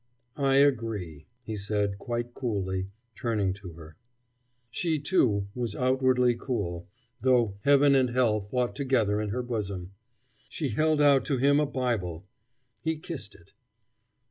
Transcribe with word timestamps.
"I 0.37 0.55
agree," 0.55 1.27
he 1.43 1.55
said 1.55 1.99
quite 1.99 2.33
coolly, 2.33 2.87
turning 3.13 3.53
to 3.53 3.73
her. 3.73 3.97
She, 4.71 4.97
too, 4.97 5.45
was 5.53 5.75
outwardly 5.75 6.33
cool, 6.33 6.87
though 7.21 7.59
heaven 7.65 7.93
and 7.93 8.09
hell 8.09 8.41
fought 8.41 8.75
together 8.75 9.21
in 9.21 9.29
her 9.29 9.43
bosom. 9.43 9.91
She 10.49 10.69
held 10.69 11.01
out 11.03 11.23
to 11.25 11.37
him 11.37 11.59
a 11.59 11.67
Bible. 11.67 12.25
He 12.81 12.97
kissed 12.97 13.35
it. 13.35 13.53